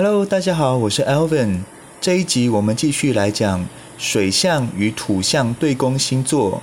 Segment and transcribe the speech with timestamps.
[0.00, 1.62] Hello，大家好，我是 Alvin。
[2.00, 3.66] 这一集我们继续来讲
[3.98, 6.62] 水象与土象对宫星座。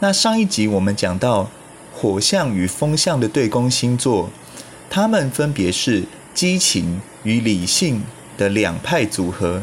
[0.00, 1.48] 那上一集我们讲到
[1.94, 4.28] 火象与风象的对宫星座，
[4.90, 6.02] 它们分别是
[6.34, 8.02] 激情与理性
[8.36, 9.62] 的两派组合。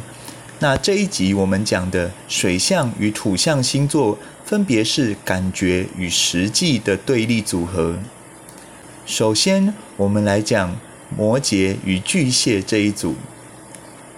[0.59, 7.99] 那这一集我们讲的水象与土象星座，分别是感觉与实际的对立组合。
[9.05, 10.79] 首先，我们来讲
[11.15, 13.15] 摩羯与巨蟹这一组。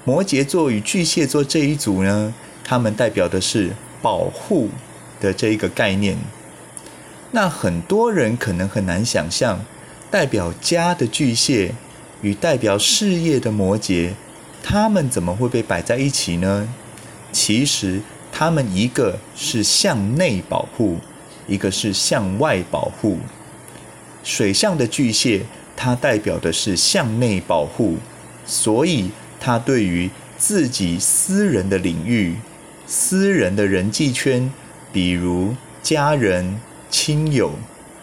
[0.03, 3.71] 摩羯座与巨蟹座这一组呢，他们代表的是
[4.01, 4.69] 保护
[5.19, 6.17] 的这一个概念。
[7.31, 9.63] 那很多人可能很难想象，
[10.09, 11.73] 代表家的巨蟹
[12.21, 14.11] 与代表事业的摩羯，
[14.61, 16.67] 他们怎么会被摆在一起呢？
[17.31, 18.01] 其实，
[18.31, 20.97] 他们一个是向内保护，
[21.47, 23.19] 一个是向外保护。
[24.23, 25.45] 水象的巨蟹，
[25.81, 27.97] 它代表的是向内保护，
[28.45, 29.09] 所以。
[29.43, 30.07] 他对于
[30.37, 32.35] 自己私人的领域、
[32.85, 34.51] 私人的人际圈，
[34.93, 37.53] 比如家人、亲友，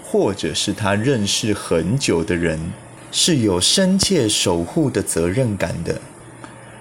[0.03, 2.73] 或者是他认识很久的人，
[3.13, 6.01] 是有深切守护的责任感的。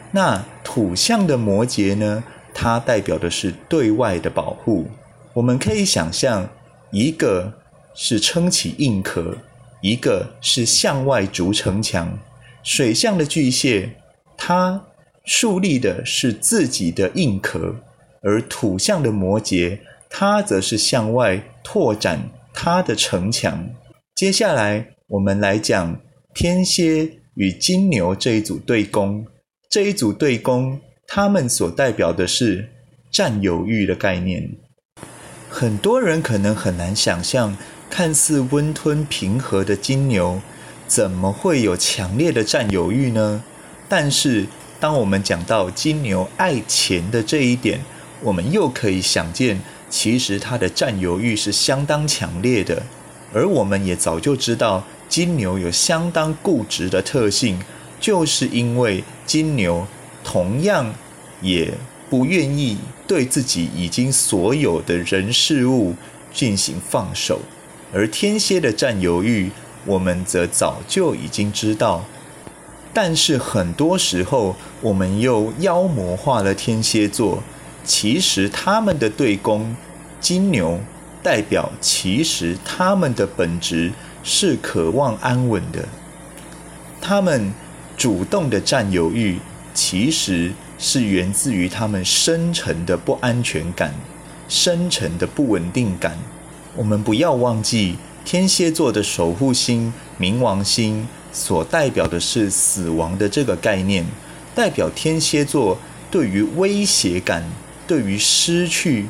[0.09, 2.23] 那土象的摩羯呢？
[2.52, 4.88] 它代表的是对外的保护。
[5.36, 6.50] 我们可以想象，
[6.89, 7.54] 一个
[7.94, 9.38] 是撑起硬壳，
[9.81, 12.17] 一个是向外筑城墙。
[12.64, 13.89] 水象的巨蟹。
[14.39, 14.86] 它
[15.25, 17.75] 树立的是自己的硬壳，
[18.22, 19.80] 而土象的摩羯，
[20.11, 23.67] 它则是向外拓展它的城墙。
[24.14, 26.00] 接下来，我们来讲
[26.36, 29.25] 天蝎与金牛这一组对宫。
[29.72, 32.70] 这一组对宫，他们所代表的是
[33.11, 34.48] 占有欲的概念。
[35.50, 37.58] 很多人可能很难想象，
[37.89, 40.41] 看似温吞平和的金牛，
[40.88, 43.43] 怎么会有强烈的占有欲呢？
[43.89, 44.45] 但是，
[44.80, 47.80] 当我们讲到金牛爱钱的这一点，
[48.21, 52.83] 我们又可以想见，其实他的占有欲是相当强烈的。
[53.33, 57.59] 而我们也早就知道，金牛有相当固执的特性，
[57.99, 59.87] 就是因为金牛
[60.23, 60.93] 同样
[61.42, 61.73] 也
[62.09, 62.77] 不愿意
[63.08, 65.95] 对自己已经所有的人事物
[66.33, 67.39] 进行放手。
[67.93, 69.52] 而天蝎的占有欲，
[69.86, 72.03] 我们则早就已经知道。
[72.93, 77.43] 但是很多时候，我们又妖魔化了天蝎座。
[77.83, 79.76] 其实他们的对宫
[80.20, 80.80] 金牛，
[81.23, 83.93] 代表其实他们的本质
[84.23, 85.87] 是渴望安稳的。
[86.99, 87.53] 他们
[87.95, 89.39] 主动的占有欲，
[89.73, 93.93] 其实是源自于他们深沉的不安全感、
[94.49, 96.17] 深沉的不稳定感。
[96.77, 101.05] 我们不要忘记天蝎座的守护星冥王星。
[101.33, 104.04] 所代表的是死亡的这个概念，
[104.55, 105.77] 代表天蝎座
[106.10, 107.43] 对于威胁感、
[107.86, 109.05] 对于失去、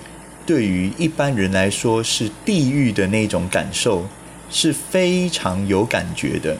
[0.46, 4.06] 对于一般人来说是地狱的那种感受
[4.50, 6.58] 是非常有感觉的。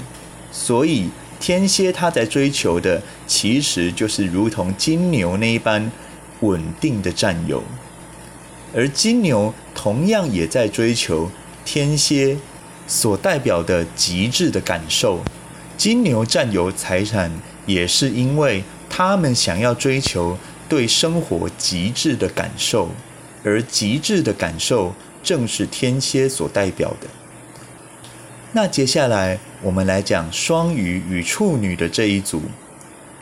[0.54, 5.92] 所以天蝎他在追求的其实就是如同金牛那一般
[6.40, 7.62] 稳定的占有，
[8.74, 11.30] 而金牛同样也在追求
[11.64, 12.36] 天蝎
[12.88, 15.22] 所代表的极致的感受。
[15.78, 17.32] 金牛占有财产，
[17.68, 20.36] 也是因为他们想要追求
[20.68, 22.90] 对生活极致的感受，
[23.44, 27.08] 而极致的感受正是天蝎所代表的。
[28.54, 32.42] 那接下来我们来讲双鱼与处女的这一组。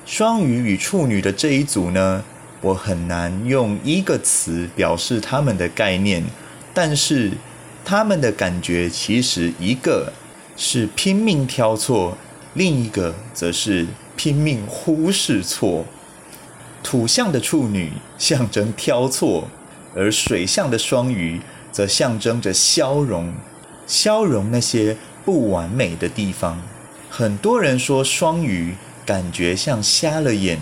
[0.05, 2.23] 双鱼与处女的这一组呢，
[2.61, 6.23] 我很难用一个词表示他们的概念，
[6.75, 7.31] 但是
[7.83, 10.13] 他们的感觉其实一个
[10.55, 12.15] 是拼命挑错。
[12.53, 15.85] 另一个则是拼命忽视错。
[16.83, 19.47] 土象的处女象征挑错，
[19.93, 21.41] 而水象的双鱼
[21.71, 23.33] 则象征着消融，
[23.85, 26.61] 消融那些不完美的地方。
[27.09, 28.75] 很多人说双鱼
[29.05, 30.59] 感觉像瞎了眼，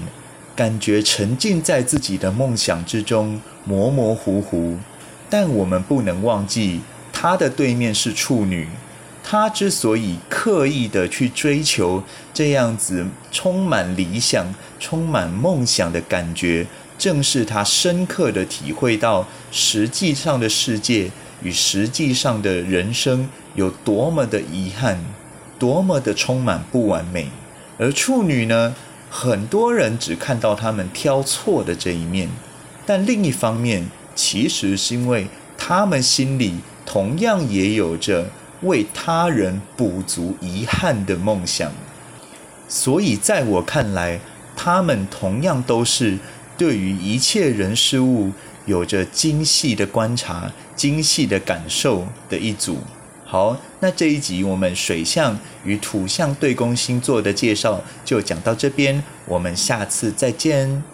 [0.55, 4.77] 感觉沉浸在自己的梦想之中，模模糊糊。
[5.33, 6.81] 但我们不能忘记，
[7.11, 8.67] 他的对面是处女。
[9.23, 14.45] 他之所以刻意的去追求这样子充满理想、
[14.79, 16.67] 充满梦想的感觉，
[16.99, 21.09] 正是他深刻的体会到实际上的世界
[21.41, 24.99] 与实际上的人生有多么的遗憾，
[25.57, 27.27] 多么的充满不完美。
[27.79, 28.75] 而处女呢，
[29.09, 32.29] 很多人只看到他们挑错的这一面，
[32.85, 35.27] 但另一方面，其实是因为
[35.57, 36.55] 他们心里
[36.85, 38.25] 同样也有着。
[38.63, 41.69] 为他人补足遗憾的梦想，
[42.69, 44.21] 所以在我看来，
[44.55, 46.17] 他们同样都是
[46.57, 48.31] 对于一切人事物
[48.65, 52.77] 有着精细的观察、精细的感受的一组。
[53.25, 60.92] 好，那这一集我们水象与土象对宫星座的介绍就讲到这边，我们下次再见。